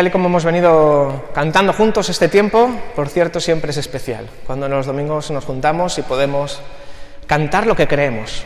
[0.00, 4.66] Tal y como hemos venido cantando juntos este tiempo, por cierto, siempre es especial, cuando
[4.66, 6.62] los domingos nos juntamos y podemos
[7.26, 8.42] cantar lo que creemos.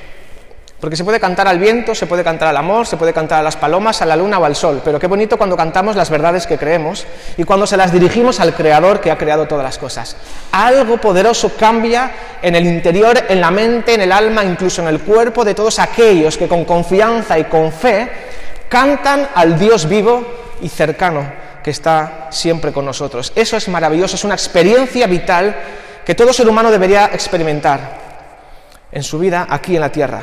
[0.81, 3.43] Porque se puede cantar al viento, se puede cantar al amor, se puede cantar a
[3.45, 6.49] las palomas, a la luna o al sol, pero qué bonito cuando cantamos las verdades
[6.49, 7.07] que creemos
[7.37, 10.17] y cuando se las dirigimos al Creador que ha creado todas las cosas.
[10.51, 12.11] Algo poderoso cambia
[12.43, 15.79] en el interior, en la mente, en el alma, incluso en el cuerpo de todos
[15.79, 18.11] aquellos que con confianza y con fe
[18.69, 20.27] cantan al Dios vivo
[20.61, 23.33] y cercano que está siempre con nosotros.
[23.35, 25.57] Eso es maravilloso, es una experiencia vital
[26.05, 27.81] que todo ser humano debería experimentar
[28.93, 30.23] en su vida aquí en la tierra,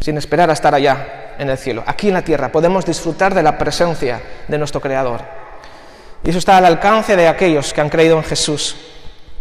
[0.00, 1.84] sin esperar a estar allá en el cielo.
[1.86, 4.18] Aquí en la tierra podemos disfrutar de la presencia
[4.48, 5.20] de nuestro Creador.
[6.24, 8.76] Y eso está al alcance de aquellos que han creído en Jesús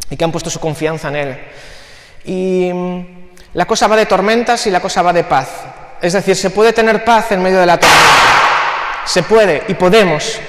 [0.09, 1.39] y que han puesto su confianza en Él.
[2.25, 3.05] Y mm,
[3.53, 5.47] la cosa va de tormentas y la cosa va de paz.
[6.01, 8.03] Es decir, se puede tener paz en medio de la tormenta.
[9.05, 10.39] Se puede y podemos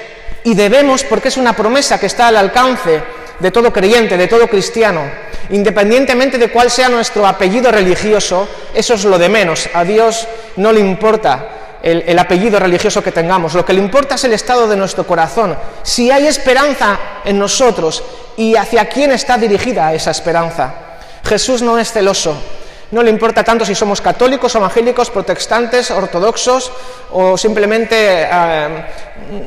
[0.45, 3.03] y debemos, porque es una promesa que está al alcance
[3.39, 5.03] de todo creyente, de todo cristiano,
[5.51, 9.69] independientemente de cuál sea nuestro apellido religioso, eso es lo de menos.
[9.75, 11.49] A Dios no le importa
[11.83, 15.07] el, el, apellido religioso que tengamos, lo que le importa es el estado de nuestro
[15.07, 18.03] corazón, si hay esperanza en nosotros
[18.37, 20.75] y hacia quién está dirigida esa esperanza.
[21.25, 22.37] Jesús no es celoso,
[22.95, 26.71] no le importa tanto si somos católicos, evangélicos, protestantes, ortodoxos
[27.11, 28.69] o simplemente eh,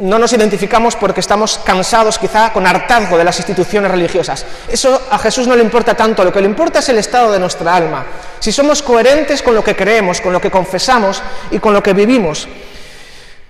[0.02, 4.46] no nos identificamos porque estamos cansados quizá con hartazgo de las instituciones religiosas.
[4.68, 7.40] Eso a Jesús no le importa tanto, lo que le importa es el estado de
[7.40, 8.06] nuestra alma.
[8.40, 11.94] Si somos coherentes con lo que creemos, con lo que confesamos y con lo que
[11.94, 12.50] vivimos.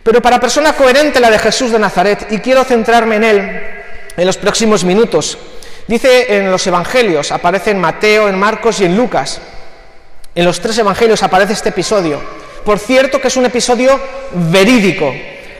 [0.04, 3.62] Pero para persona coherente la de Jesús de Nazaret, y quiero centrarme en él
[4.16, 5.40] en los próximos minutos,
[5.88, 9.42] dice en los Evangelios, aparece en Mateo, en Marcos y en Lucas,
[10.38, 12.22] en los tres evangelios aparece este episodio.
[12.64, 14.00] Por cierto que es un episodio
[14.52, 15.12] verídico,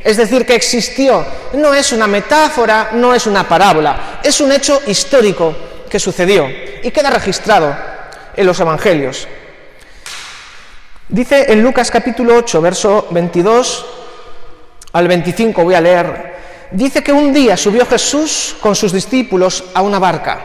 [0.04, 1.26] es decir, que existió.
[1.54, 5.56] No es una metáfora, no es una parábola, es un hecho histórico
[5.90, 6.48] que sucedió
[6.84, 7.76] y queda registrado
[8.36, 9.28] en los evangelios.
[11.10, 13.86] Dice en Lucas capítulo 8, verso 22
[14.94, 16.36] al 25, voy a leer,
[16.70, 20.40] dice que un día subió Jesús con sus discípulos a una barca.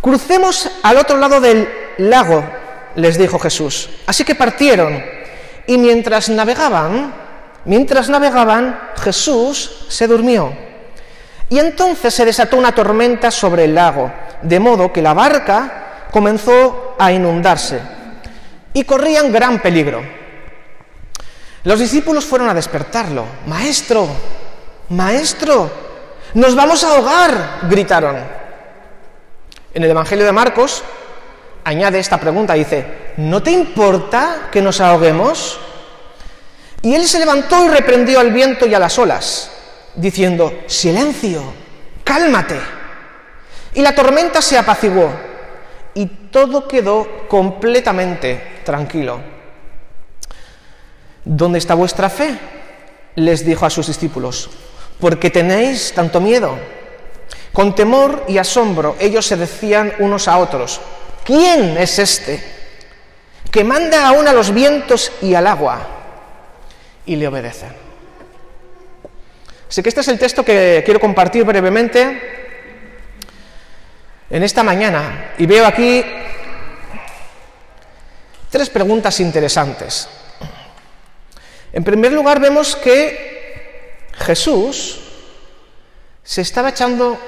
[0.00, 1.68] Crucemos al otro lado del
[1.98, 2.64] lago
[2.96, 3.88] les dijo Jesús.
[4.06, 5.02] Así que partieron
[5.66, 7.14] y mientras navegaban,
[7.64, 10.52] mientras navegaban, Jesús se durmió.
[11.48, 14.12] Y entonces se desató una tormenta sobre el lago,
[14.42, 17.80] de modo que la barca comenzó a inundarse
[18.72, 20.02] y corrían gran peligro.
[21.64, 23.24] Los discípulos fueron a despertarlo.
[23.46, 24.08] Maestro,
[24.88, 25.70] maestro,
[26.34, 28.16] nos vamos a ahogar, gritaron.
[29.74, 30.82] En el Evangelio de Marcos
[31.66, 35.58] añade esta pregunta, dice, ¿no te importa que nos ahoguemos?
[36.80, 39.50] Y él se levantó y reprendió al viento y a las olas,
[39.96, 41.42] diciendo, silencio,
[42.04, 42.60] cálmate.
[43.74, 45.10] Y la tormenta se apaciguó
[45.92, 49.20] y todo quedó completamente tranquilo.
[51.24, 52.38] ¿Dónde está vuestra fe?
[53.16, 54.50] les dijo a sus discípulos.
[55.00, 56.56] ¿Por qué tenéis tanto miedo?
[57.52, 60.80] Con temor y asombro ellos se decían unos a otros,
[61.26, 62.40] ¿Quién es este
[63.50, 65.84] que manda aún a los vientos y al agua
[67.04, 67.72] y le obedecen?
[69.68, 72.22] Así que este es el texto que quiero compartir brevemente
[74.30, 76.04] en esta mañana y veo aquí
[78.48, 80.08] tres preguntas interesantes.
[81.72, 85.00] En primer lugar vemos que Jesús
[86.22, 87.18] se estaba echando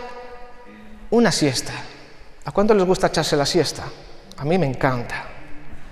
[1.10, 1.72] una siesta.
[2.48, 3.82] ¿A cuánto les gusta echarse la siesta?
[4.38, 5.22] A mí me encanta,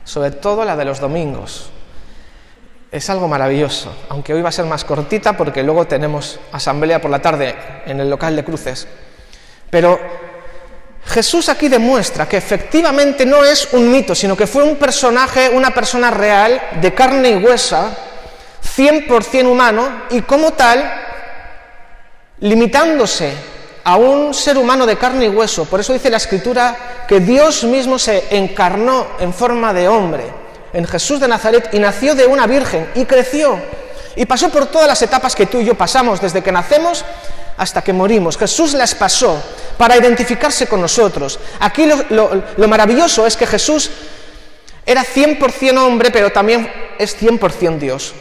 [0.03, 1.69] sobre todo la de los domingos.
[2.91, 7.11] Es algo maravilloso, aunque hoy va a ser más cortita porque luego tenemos asamblea por
[7.11, 8.89] la tarde en el local de cruces.
[9.69, 10.01] Pero
[11.05, 15.75] Jesús aquí demuestra que efectivamente no es un mito, sino que fue un personaje, una
[15.75, 17.95] persona real, de carne y huesa,
[18.65, 20.91] 100% humano, y como tal,
[22.41, 23.56] limitándose
[23.87, 25.65] a un ser humano de carne y hueso.
[25.65, 30.25] Por eso dice la escritura que Dios mismo se encarnó en forma de hombre
[30.73, 33.57] en Jesús de Nazaret y nació de una virgen y creció
[34.17, 37.05] y pasó por todas las etapas que tú y yo pasamos desde que nacemos
[37.57, 38.37] hasta que morimos.
[38.37, 39.41] Jesús las pasó
[39.79, 41.39] para identificarse con nosotros.
[41.61, 43.89] Aquí lo, maravilloso es que Jesús
[44.85, 46.69] era 100% hombre, pero también
[46.99, 48.15] es 100% Dios.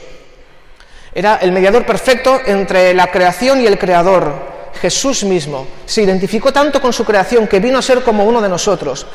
[1.16, 4.55] Era el mediador perfecto entre la creación y el creador.
[4.82, 8.50] Jesús mismo se identificó tanto con su creación que vino a ser como uno de
[8.50, 9.08] nosotros.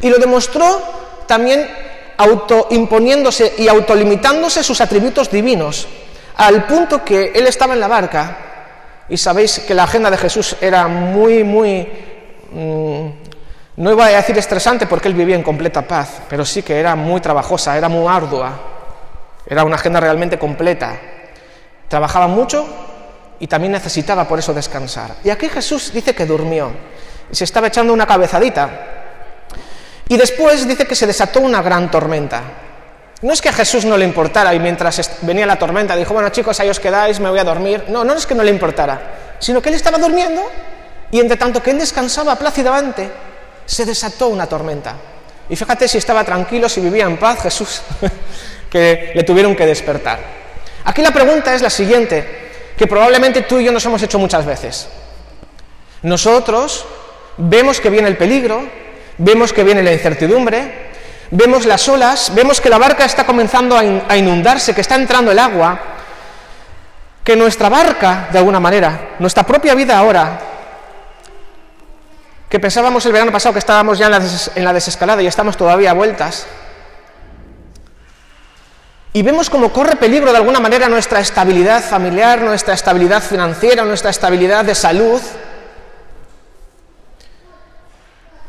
[0.00, 0.80] Y lo demostró
[1.26, 1.68] también
[2.16, 5.86] autoimponiéndose y autolimitándose sus atributos divinos,
[6.36, 8.36] al punto que él estaba en la barca
[9.08, 11.88] Y sabéis que la agenda de Jesús era muy, muy...
[12.52, 13.08] Mm,
[13.76, 16.94] no iba a decir estresante porque él vivía en completa paz, pero sí que era
[16.94, 18.52] muy trabajosa, era muy ardua.
[19.46, 20.96] Era una agenda realmente completa.
[21.88, 22.68] Trabajaba mucho
[23.40, 25.16] y también necesitaba por eso descansar.
[25.24, 26.72] Y aquí Jesús dice que durmió
[27.32, 28.70] se estaba echando una cabezadita.
[30.08, 32.42] Y después dice que se desató una gran tormenta.
[33.22, 36.30] No es que a Jesús no le importara y mientras venía la tormenta dijo, bueno
[36.30, 37.84] chicos, ahí os quedáis, me voy a dormir.
[37.88, 40.42] No, no es que no le importara, sino que él estaba durmiendo
[41.10, 43.10] y entre tanto que él descansaba plácidamente,
[43.66, 44.94] se desató una tormenta.
[45.48, 47.82] Y fíjate si estaba tranquilo, si vivía en paz Jesús,
[48.70, 50.18] que le tuvieron que despertar.
[50.84, 52.49] Aquí la pregunta es la siguiente,
[52.80, 54.88] que probablemente tú y yo nos hemos hecho muchas veces.
[56.00, 56.86] Nosotros
[57.36, 58.66] vemos que viene el peligro,
[59.18, 60.88] vemos que viene la incertidumbre,
[61.30, 65.38] vemos las olas, vemos que la barca está comenzando a inundarse, que está entrando el
[65.38, 65.78] agua,
[67.22, 70.40] que nuestra barca, de alguna manera, nuestra propia vida ahora,
[72.48, 75.92] que pensábamos el verano pasado que estábamos ya en la, desescalada y estamos todavía a
[75.92, 76.46] vueltas,
[79.12, 84.10] y vemos cómo corre peligro de alguna manera nuestra estabilidad familiar, nuestra estabilidad financiera, nuestra
[84.10, 85.20] estabilidad de salud,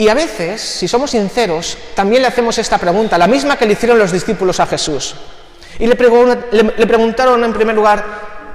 [0.02, 3.74] y a veces, si somos sinceros, también le hacemos esta pregunta, la misma que le
[3.74, 5.14] hicieron los discípulos a Jesús.
[5.78, 8.04] Y le, preguntaron en primer lugar,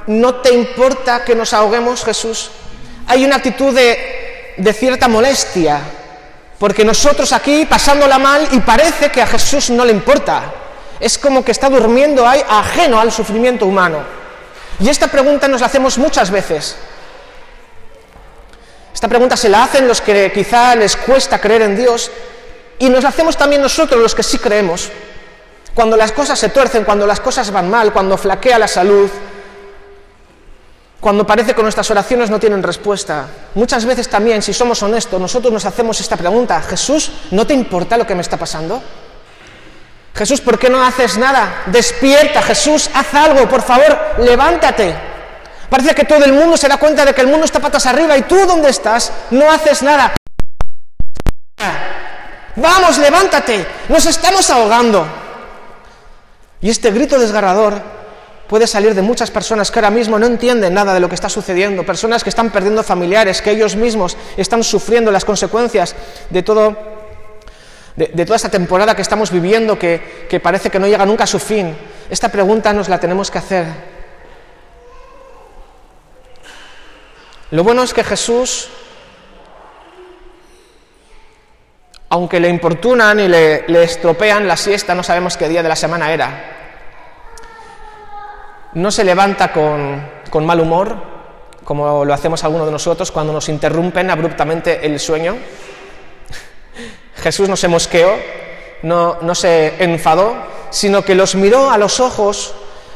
[0.08, 2.50] ¿no te importa que nos ahoguemos, Jesús?
[3.06, 5.78] Hay una actitud de, de cierta molestia,
[6.58, 10.52] porque nosotros aquí pasándola mal y parece que a Jesús no le importa.
[11.00, 13.98] Es como que está durmiendo ahí ajeno al sufrimiento humano.
[14.80, 16.76] Y esta pregunta nos la hacemos muchas veces.
[18.92, 22.10] Esta pregunta se la hacen los que quizá les cuesta creer en Dios
[22.78, 24.90] y nos la hacemos también nosotros los que sí creemos.
[25.74, 29.10] Cuando las cosas se tuercen, cuando las cosas van mal, cuando flaquea la salud,
[31.00, 33.26] cuando parece que nuestras oraciones no tienen respuesta.
[33.54, 37.98] Muchas veces también, si somos honestos, nosotros nos hacemos esta pregunta, Jesús, ¿no te importa
[37.98, 38.82] lo que me está pasando?
[40.16, 41.64] Jesús, ¿por qué no haces nada?
[41.66, 44.94] Despierta, Jesús, haz algo, por favor, levántate.
[45.68, 48.16] Parece que todo el mundo se da cuenta de que el mundo está patas arriba
[48.16, 50.16] y tú dónde estás no haces nada.
[52.56, 55.06] Vamos, levántate, nos estamos ahogando.
[56.62, 57.74] Y este grito desgarrador
[58.48, 61.28] puede salir de muchas personas que ahora mismo no entienden nada de lo que está
[61.28, 65.94] sucediendo, personas que están perdiendo familiares, que ellos mismos están sufriendo las consecuencias
[66.30, 66.76] de todo,
[67.96, 71.38] de, toda esta temporada que estamos viviendo, que, parece que no llega nunca a su
[71.38, 71.74] fin.
[72.10, 73.66] Esta pregunta nos la tenemos que hacer.
[77.50, 78.68] Lo bueno es que Jesús,
[82.10, 86.12] aunque le importunan y le, estropean la siesta, no sabemos qué día de la semana
[86.12, 86.52] era,
[88.74, 91.16] no se levanta con mal humor,
[91.64, 95.36] como lo hacemos algunos de nosotros cuando nos interrumpen abruptamente el sueño.
[97.16, 98.16] Jesús no se mosqueó,
[98.82, 100.36] no, no se enfadó,
[100.70, 102.54] sino que los miró a los ojos,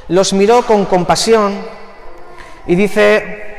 [0.09, 1.61] los miró con compasión
[2.67, 3.57] y dice,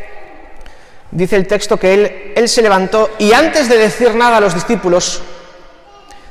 [1.11, 4.53] dice el texto que él, él se levantó y antes de decir nada a los
[4.53, 5.21] discípulos,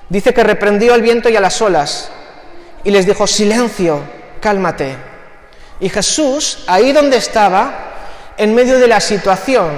[0.09, 2.11] dice que reprendió al viento y a las olas
[2.85, 4.01] y les dijo, silencio,
[4.41, 4.97] cálmate.
[5.81, 7.91] Y Jesús, ahí donde estaba,
[8.37, 9.71] en medio de la situación,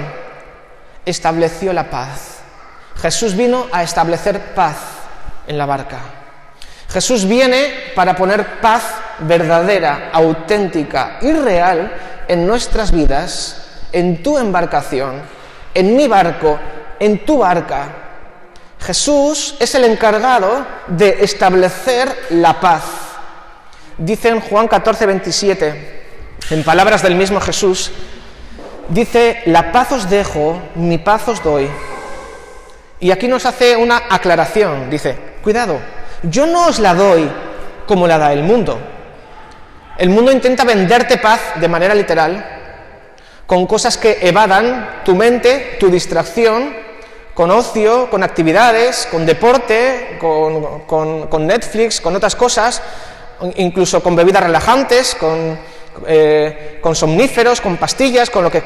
[1.05, 2.32] estableció la paz.
[3.01, 4.77] Jesús vino a establecer paz
[5.47, 5.99] en la barca.
[6.89, 8.83] Jesús viene para poner paz
[9.19, 11.91] verdadera, auténtica y real
[12.27, 15.21] en nuestras vidas en tu embarcación,
[15.73, 16.59] en mi barco,
[16.99, 17.87] en tu barca.
[18.79, 22.83] Jesús es el encargado de establecer la paz.
[23.97, 26.03] Dice en Juan 14, 27,
[26.49, 27.91] en palabras del mismo Jesús,
[28.89, 31.69] dice, la paz os dejo, mi paz os doy.
[33.03, 35.77] Y aquí nos hace una aclaración, dice, cuidado,
[36.23, 37.29] yo no os la doy
[37.85, 38.79] como la da el mundo.
[39.97, 42.45] El mundo intenta venderte paz de manera literal,
[43.45, 46.73] con cosas que evadan tu mente, tu distracción,
[47.33, 52.81] con ocio, con actividades, con deporte, con, Netflix, con otras cosas,
[53.57, 55.17] incluso con bebidas relajantes,
[56.07, 58.63] eh, con, somníferos, con pastillas, con lo que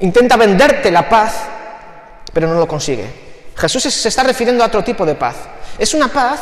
[0.00, 1.46] intenta venderte la paz,
[2.34, 3.31] pero no lo consigue.
[3.56, 5.36] Jesús se está refiriendo a otro tipo de paz.
[5.78, 6.40] Es una paz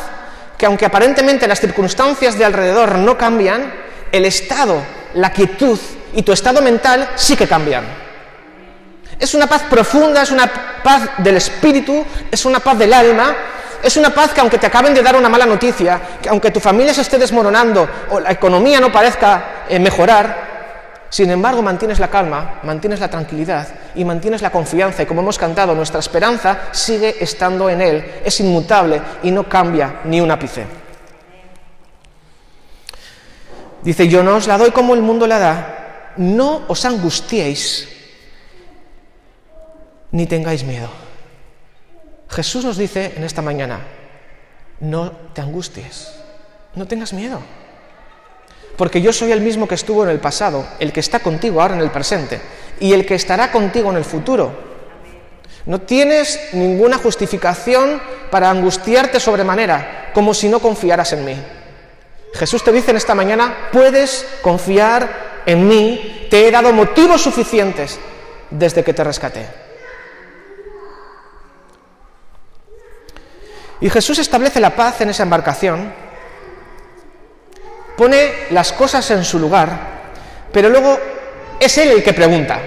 [0.57, 3.73] que aunque aparentemente las circunstancias de alrededor no cambian,
[4.11, 4.81] el estado,
[5.13, 5.79] la quietud,
[6.13, 7.85] y tu estado mental sí que cambian.
[9.19, 10.51] Es una paz profunda, es una
[10.83, 13.35] paz del espíritu, es una paz del alma,
[13.83, 16.59] es una paz que aunque te acaben de dar una mala noticia, que aunque tu
[16.59, 20.50] familia se esté desmoronando o la economía no parezca eh, mejorar,
[21.11, 25.03] Sin embargo, mantienes la calma, mantienes la tranquilidad y mantienes la confianza.
[25.03, 29.99] Y como hemos cantado, nuestra esperanza sigue estando en Él, es inmutable y no cambia
[30.05, 30.65] ni un ápice.
[33.83, 37.89] Dice, yo no os la doy como el mundo la da, no os angustiéis
[40.11, 40.89] ni tengáis miedo.
[42.29, 43.81] Jesús nos dice en esta mañana,
[44.79, 46.13] no te angusties,
[46.75, 47.41] no tengas miedo,
[48.77, 51.75] porque yo soy el mismo que estuvo en el pasado, el que está contigo ahora
[51.75, 52.41] en el presente
[52.79, 54.71] y el que estará contigo en el futuro.
[55.65, 58.01] No tienes ninguna justificación
[58.31, 61.35] para angustiarte sobremanera, como si no confiaras en mí.
[62.33, 67.99] Jesús te dice en esta mañana, puedes confiar en mí, te he dado motivos suficientes
[68.49, 69.45] desde que te rescaté.
[73.81, 75.91] Y Jesús establece la paz en esa embarcación,
[78.01, 79.69] pone las cosas en su lugar,
[80.51, 80.97] pero luego
[81.59, 82.59] es Él el que pregunta.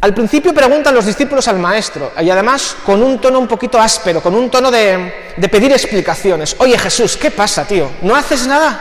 [0.00, 4.20] Al principio preguntan los discípulos al maestro, y además con un tono un poquito áspero,
[4.20, 6.56] con un tono de, pedir explicaciones.
[6.58, 7.88] Oye Jesús, ¿qué pasa, tío?
[8.02, 8.80] ¿No haces nada?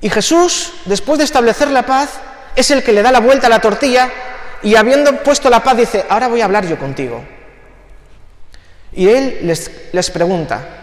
[0.00, 2.08] Y Jesús, después de establecer la paz,
[2.56, 4.08] es el que le da la vuelta a la tortilla
[4.62, 7.22] y habiendo puesto la paz dice, ahora voy a hablar yo contigo.
[8.94, 10.77] Y Él les, pregunta,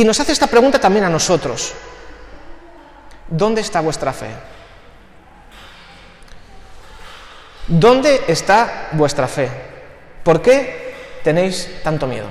[0.00, 1.74] y nos hace esta pregunta también a nosotros,
[3.28, 4.30] ¿dónde está vuestra fe?
[7.66, 9.50] ¿Dónde está vuestra fe?
[10.24, 12.28] ¿Por qué tenéis tanto miedo?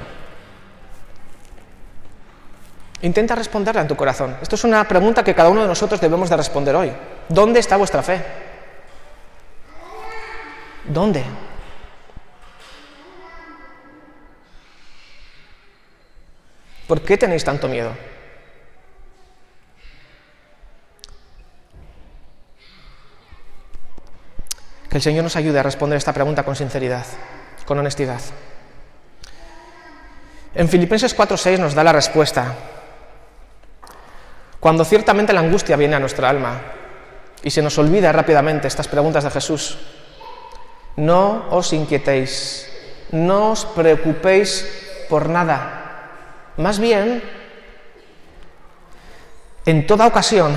[3.04, 4.36] Intenta responderla en tu corazón.
[4.42, 6.92] Esto es una pregunta que cada uno de nosotros debemos de responder hoy.
[7.28, 8.20] ¿Dónde está vuestra fe?
[10.86, 11.24] ¿Dónde?
[16.90, 17.94] ¿Por qué tenéis tanto miedo?
[24.90, 27.06] Que el Señor nos ayude a responder esta pregunta con sinceridad,
[27.68, 28.22] con honestidad.
[30.56, 32.56] En Filipenses 4:6 nos da la respuesta.
[34.60, 36.60] Cuando ciertamente la angustia viene a nuestra alma
[37.44, 39.78] y se nos olvida rápidamente estas preguntas de Jesús,
[40.96, 42.68] no os inquietéis,
[43.12, 44.66] no os preocupéis
[45.08, 45.86] por nada.
[46.60, 47.24] Más bien,
[49.66, 50.54] en toda ocasión,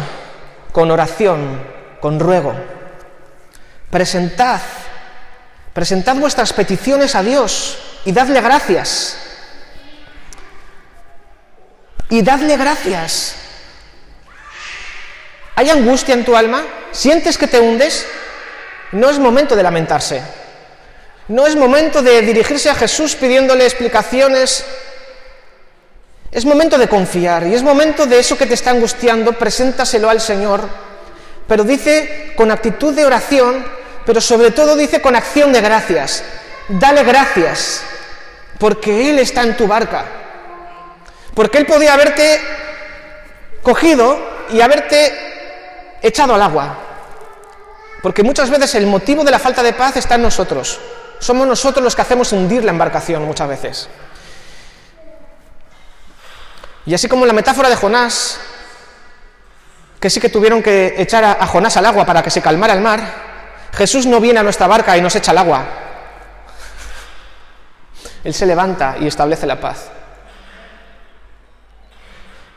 [0.73, 1.63] con oración,
[2.01, 2.57] con ruego,
[3.89, 4.61] presentad,
[5.73, 9.17] presentad vuestras peticiones a Dios y dadle gracias.
[12.11, 13.37] Y dadle gracias.
[15.55, 16.65] ¿Hay angustia en tu alma?
[16.91, 18.09] ¿Sientes que te hundes?
[18.91, 20.21] No es momento de lamentarse.
[21.29, 24.67] No es momento de dirigirse a Jesús pidiéndole explicaciones.
[26.33, 30.21] Es momento de confiar y es momento de eso que te está angustiando, preséntaselo al
[30.21, 30.67] Señor.
[31.47, 33.63] Pero dice con actitud de oración,
[34.07, 36.25] pero sobre todo dice con acción de gracias.
[36.69, 37.83] Dale gracias,
[38.59, 40.07] porque Él está en tu barca.
[41.35, 42.41] Porque Él podía haberte
[43.63, 44.19] cogido
[44.51, 45.13] y haberte
[46.01, 46.79] echado al agua.
[48.03, 50.81] Porque muchas veces el motivo de la falta de paz está en nosotros.
[51.19, 53.89] Somos nosotros los que hacemos hundir la embarcación muchas veces.
[56.87, 58.41] Y así como la metáfora de Jonás,
[60.01, 62.81] que sí que tuvieron que echar a, Jonás al agua para que se calmara el
[62.81, 63.01] mar,
[63.73, 65.65] Jesús no viene a nuestra barca y nos echa al agua.
[68.25, 69.91] Él se levanta y establece la paz.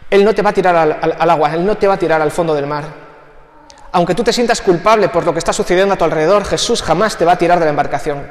[0.09, 2.31] Él no te va a tirar al, agua, Él no te va a tirar al
[2.31, 2.83] fondo del mar.
[3.91, 7.17] Aunque tú te sientas culpable por lo que está sucediendo a tu alrededor, Jesús jamás
[7.17, 8.27] te va a tirar de la embarcación.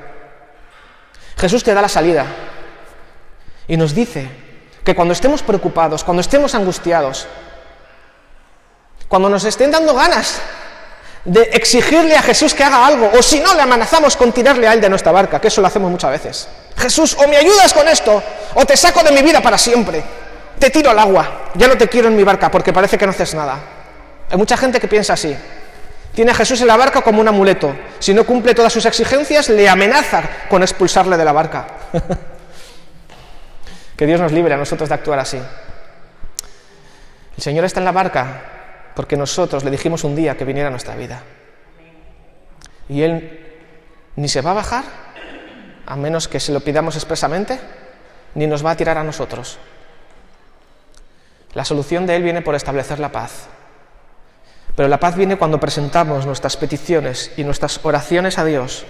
[1.37, 2.27] Jesús te da la salida
[3.67, 4.44] y nos dice
[4.85, 7.27] que cuando estemos preocupados, cuando estemos angustiados,
[9.09, 10.41] cuando nos estén dando ganas
[11.25, 14.75] de exigirle a Jesús que haga algo, o si no, le amenazamos con tirarle a
[14.75, 16.49] él de nuestra barca, que eso lo hacemos muchas veces.
[16.77, 18.23] Jesús, o me ayudas con esto,
[18.55, 20.05] o te saco de mi vida para siempre.
[20.59, 23.13] Te tiro al agua, ya no te quiero en mi barca porque parece que no
[23.13, 23.59] haces nada.
[24.31, 25.35] Hay mucha gente que piensa así.
[26.15, 27.75] Tiene a Jesús en la barca como un amuleto.
[27.99, 31.67] Si no cumple todas sus exigencias, le amenaza con expulsarle de la barca.
[33.97, 35.39] que Dios nos libre a nosotros de actuar así.
[37.37, 38.43] El Señor está en la barca
[38.95, 41.23] porque nosotros le dijimos un día que viniera a nuestra vida.
[42.89, 43.41] Y Él
[44.17, 44.85] ni se va a bajar,
[45.87, 47.59] a menos que se lo pidamos expresamente,
[48.35, 49.59] ni nos va a tirar a nosotros.
[51.55, 53.47] La solución de Él viene por establecer la paz.
[54.77, 58.85] Pero la paz viene cuando presentamos nuestras peticiones y nuestras oraciones a Dios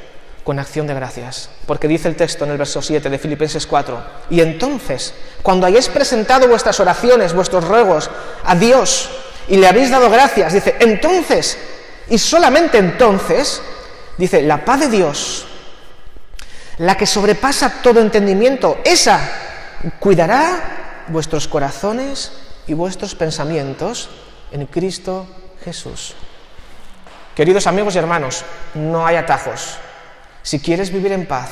[0.45, 1.49] con acción de gracias.
[1.67, 5.89] Porque dice el texto en el verso 7 de Filipenses 4, y entonces, cuando hayáis
[5.89, 8.11] presentado vuestras oraciones, vuestros ruegos
[8.45, 9.11] a Dios,
[9.49, 10.53] y le habéis dado gracias.
[10.53, 11.59] Dice, entonces
[12.07, 13.63] Y solamente entonces,
[14.19, 15.47] dice, la paz de Dios,
[16.77, 19.19] la que sobrepasa todo entendimiento, esa
[20.01, 22.33] cuidará vuestros corazones
[22.67, 24.11] y vuestros pensamientos
[24.53, 25.27] en Cristo
[25.65, 26.15] Jesús.
[27.35, 29.79] Queridos amigos y hermanos, no hay atajos.
[30.45, 31.49] Si quieres vivir en paz,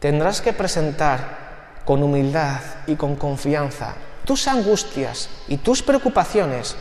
[0.00, 3.94] tendrás que presentar con humildad y con confianza
[4.24, 6.74] tus angustias y tus preocupaciones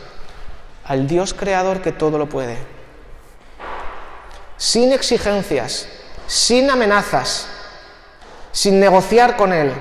[0.86, 2.58] al Dios creador que todo lo puede.
[4.58, 5.88] Sin exigencias,
[6.26, 7.48] sin amenazas,
[8.52, 9.72] sin negociar con Él.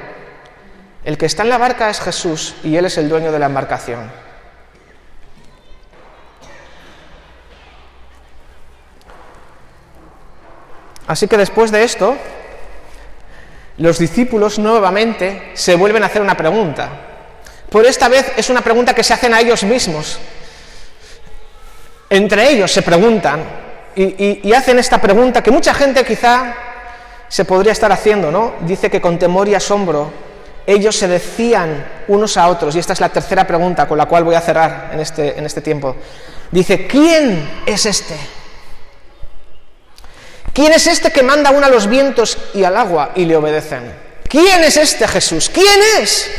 [1.07, 3.47] El que está en la barca es Jesús y Él es el dueño de la
[3.47, 4.11] embarcación.
[11.07, 12.17] Así que después de esto,
[13.79, 16.89] los discípulos nuevamente se vuelven a hacer una pregunta.
[17.71, 20.19] Por esta vez es una pregunta que se hacen a ellos mismos.
[22.11, 23.43] Entre ellos se preguntan
[23.97, 26.55] y, hacen esta pregunta que mucha gente quizá
[27.29, 28.55] se podría estar haciendo, ¿no?
[28.61, 30.13] Dice que con temor y asombro
[30.67, 34.25] ellos se decían unos a otros, y esta es la tercera pregunta con la cual
[34.25, 35.97] voy a cerrar en este, en este tiempo.
[36.51, 38.15] Dice, ¿quién es este?
[40.53, 43.93] ¿Quién es este que manda uno a los vientos y al agua y le obedecen?
[44.29, 45.51] ¿Quién es este Jesús?
[45.53, 46.31] ¿Quién es?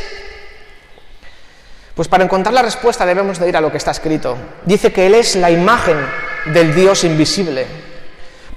[1.96, 4.36] Pues para encontrar la respuesta debemos de ir a lo que está escrito.
[4.66, 5.98] Dice que Él es la imagen
[6.46, 7.66] del Dios invisible.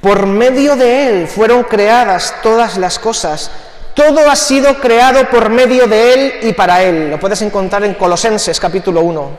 [0.00, 3.50] Por medio de Él fueron creadas todas las cosas.
[3.94, 7.10] Todo ha sido creado por medio de Él y para Él.
[7.10, 9.38] Lo puedes encontrar en Colosenses capítulo 1.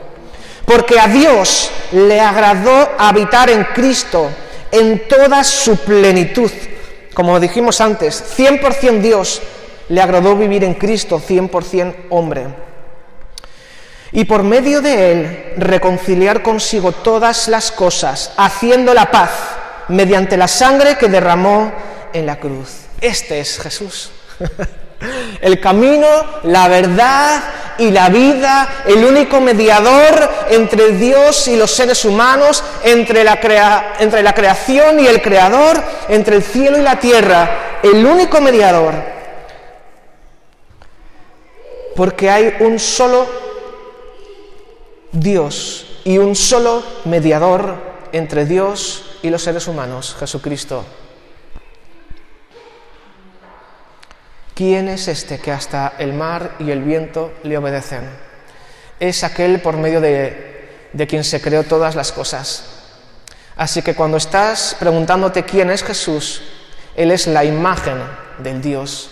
[0.64, 4.30] Porque a Dios le agradó habitar en Cristo
[4.72, 6.50] en toda su plenitud.
[7.14, 9.42] Como dijimos antes, 100% Dios
[9.88, 12.46] le agradó vivir en Cristo, 100% hombre.
[14.12, 19.30] Y por medio de él reconciliar consigo todas las cosas, haciendo la paz
[19.88, 21.72] mediante la sangre que derramó
[22.12, 22.86] en la cruz.
[23.00, 24.10] Este es Jesús.
[25.40, 26.06] El camino,
[26.44, 27.40] la verdad
[27.78, 34.22] y la vida, el único mediador entre Dios y los seres humanos, entre la, entre
[34.22, 38.94] la creación y el creador, entre el cielo y la tierra, el único mediador.
[41.94, 43.26] Porque hay un solo
[45.12, 47.76] Dios y un solo mediador
[48.12, 50.84] entre Dios y los seres humanos, Jesucristo.
[54.58, 58.00] ¿Quién es este que hasta el mar y el viento le obedecen?
[58.98, 62.64] Es aquel por medio de, de quien se creó todas las cosas.
[63.56, 66.42] Así que cuando estás preguntándote quién es Jesús,
[66.96, 68.02] Él es la imagen
[68.42, 69.10] del Dios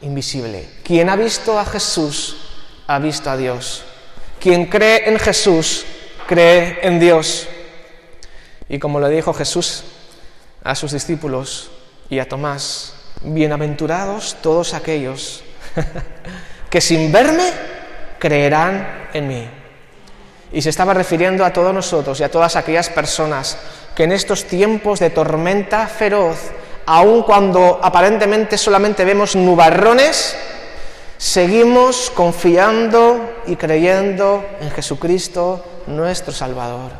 [0.00, 0.66] invisible.
[0.82, 2.38] Quien ha visto a Jesús,
[2.86, 3.84] ha visto a Dios.
[4.40, 5.84] Quien cree en Jesús,
[6.26, 7.46] cree en Dios.
[8.66, 9.84] Y como le dijo Jesús
[10.64, 11.70] a sus discípulos
[12.08, 15.42] y a Tomás, bienaventurados todos aquellos
[16.70, 17.50] que sin verme
[18.18, 19.48] creerán en mí.
[20.52, 23.58] Y se estaba refiriendo a todos nosotros y a todas aquellas personas
[23.94, 26.38] que en estos tiempos de tormenta feroz,
[26.86, 30.36] aun cuando aparentemente solamente vemos nubarrones,
[31.18, 36.92] seguimos confiando y creyendo en Jesucristo, nuestro Salvador.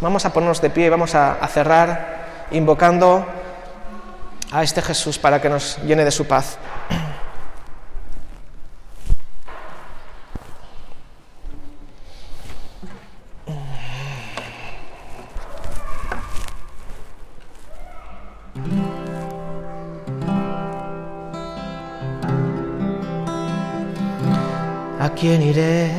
[0.00, 3.26] Vamos a ponernos de pie y vamos a, a cerrar invocando
[4.52, 6.58] a este Jesús para que nos llene de su paz.
[25.00, 25.90] ¿A quién iré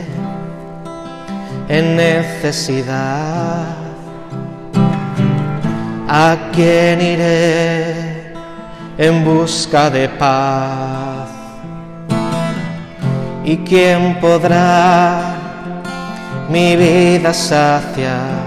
[1.68, 3.76] en necesidad?
[6.08, 8.03] ¿A quién iré?
[8.98, 11.30] En busca de paz.
[13.46, 15.36] ¿Y quién podrá
[16.50, 18.44] mi vida saciar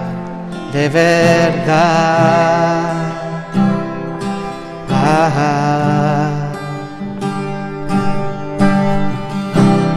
[0.73, 2.07] de verdad?
[4.91, 6.51] Ah,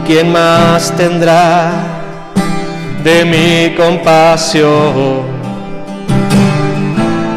[0.06, 1.70] ¿Quién más tendrá
[3.04, 5.22] de mi compasión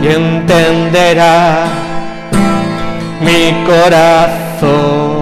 [0.02, 1.83] y entenderá?
[3.24, 5.14] Mi corazón.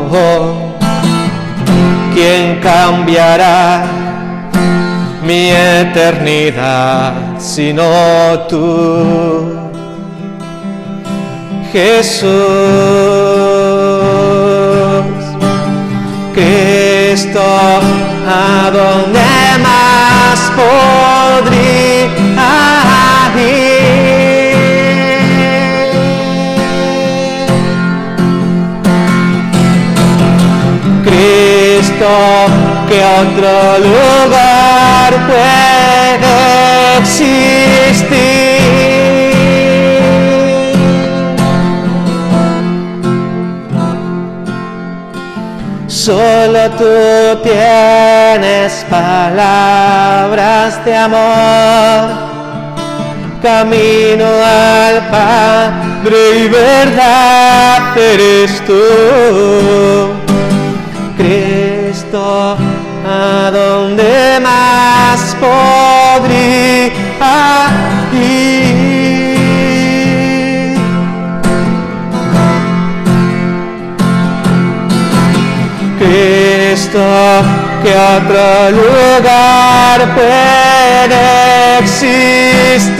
[2.13, 3.85] ¿Quién cambiará
[5.23, 7.83] mi eternidad sino
[8.49, 9.61] tú?
[11.71, 12.27] Jesús,
[16.33, 17.41] Cristo,
[18.27, 19.21] ¿a dónde
[19.63, 21.21] más podría
[32.01, 36.33] que otro lugar puede
[36.97, 38.11] existir.
[45.87, 46.95] Solo tú
[47.43, 52.09] tienes palabras de amor,
[53.43, 60.11] camino al Padre y verdad eres tú.
[62.11, 62.57] Cristo,
[63.07, 66.91] ¿a dónde más podría
[68.11, 68.67] ir?
[75.97, 76.99] Cristo,
[77.81, 81.23] que otro lugar puede
[81.79, 82.91] existir.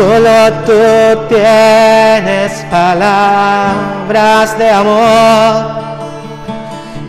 [0.00, 5.66] Solo tú tienes palabras de amor,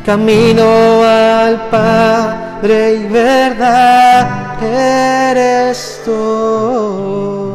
[0.05, 7.53] camino al Padre y verdad eres tú.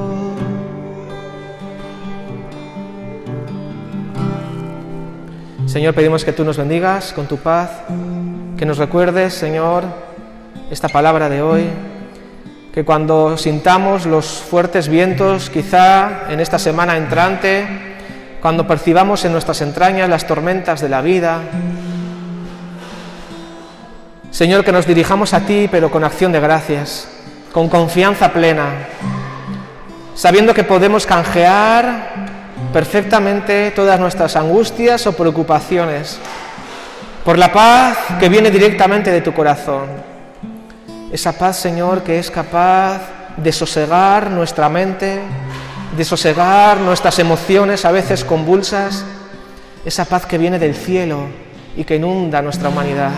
[5.67, 7.73] Señor, pedimos que tú nos bendigas con tu paz,
[8.57, 9.85] que nos recuerdes, Señor,
[10.71, 11.69] esta palabra de hoy,
[12.77, 17.67] que cuando sintamos los fuertes vientos, quizá en esta semana entrante,
[18.43, 21.41] cuando percibamos en nuestras entrañas las tormentas de la vida,
[24.31, 27.09] Señor, que nos dirijamos a ti, pero con acción de gracias,
[27.51, 28.67] con confianza plena,
[30.15, 32.27] sabiendo que podemos canjear
[32.75, 36.19] perfectamente todas nuestras angustias o preocupaciones
[37.25, 40.06] por la paz que viene directamente de tu corazón.
[41.13, 43.01] Esa paz, Señor, que es capaz
[43.37, 45.21] de sosegar nuestra mente,
[45.97, 49.05] de sosegar nuestras emociones a veces convulsas,
[49.85, 51.29] esa paz que viene del cielo
[51.77, 53.13] y que inunda nuestra humanidad.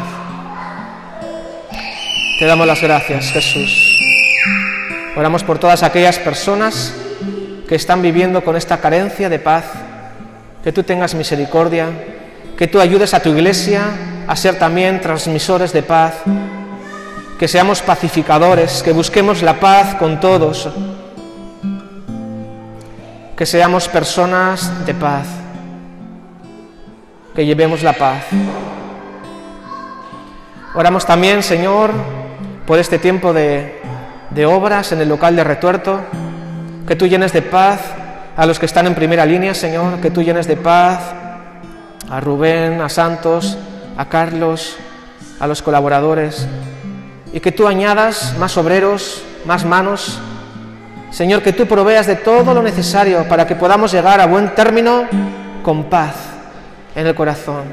[2.38, 3.98] Te damos las gracias, Jesús.
[5.16, 6.94] Oramos por todas aquellas personas
[7.66, 9.64] que están viviendo con esta carencia de paz,
[10.62, 11.88] que tú tengas misericordia,
[12.56, 13.82] que tú ayudes a tu iglesia
[14.26, 16.14] a ser también transmisores de paz,
[17.38, 20.68] que seamos pacificadores, que busquemos la paz con todos,
[23.36, 25.26] que seamos personas de paz,
[27.36, 28.24] que llevemos la paz.
[30.74, 31.92] Oramos también, Señor,
[32.66, 33.80] por este tiempo de,
[34.30, 36.00] de obras en el local de retuerto,
[36.88, 37.80] que tú llenes de paz
[38.36, 40.98] a los que están en primera línea, Señor, que tú llenes de paz
[42.10, 43.56] a Rubén, a Santos,
[43.96, 44.76] a Carlos,
[45.38, 46.48] a los colaboradores,
[47.32, 50.18] y que tú añadas más obreros, más manos.
[51.10, 55.06] Señor, que tú proveas de todo lo necesario para que podamos llegar a buen término
[55.62, 56.14] con paz
[56.94, 57.64] en el corazón.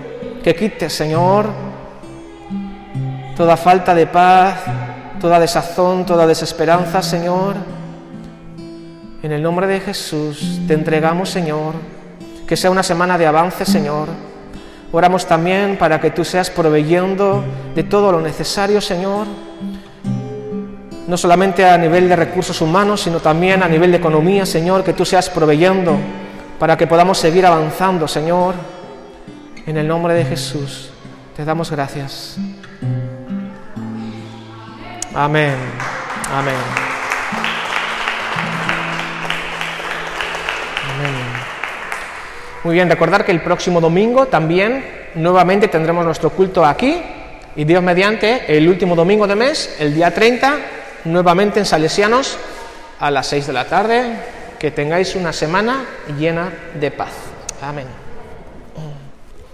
[0.43, 1.47] Que quites, Señor,
[3.35, 4.59] toda falta de paz,
[5.19, 7.55] toda desazón, toda desesperanza, Señor
[9.25, 11.73] en el nombre de Jesús te entregamos, Señor,
[12.45, 14.07] que sea una semana de avance, Señor.
[14.91, 19.25] Oramos también para que tú seas proveyendo de todo lo necesario, Señor,
[21.07, 24.93] no solamente a nivel de recursos humanos, sino también a nivel de economía, Señor, que
[24.93, 25.97] tú seas proveyendo
[26.59, 28.55] para que podamos seguir avanzando, Señor.
[29.65, 30.89] En el nombre de Jesús
[31.35, 32.37] te damos gracias.
[35.13, 35.55] Amén.
[36.31, 36.55] Amén.
[42.63, 46.99] Muy bien, recordar que el próximo domingo también nuevamente tendremos nuestro culto aquí
[47.55, 50.57] y Dios mediante el último domingo de mes, el día 30,
[51.05, 52.37] nuevamente en Salesianos
[52.99, 54.19] a las 6 de la tarde.
[54.59, 55.85] Que tengáis una semana
[56.17, 57.11] llena de paz.
[57.61, 58.04] Amén.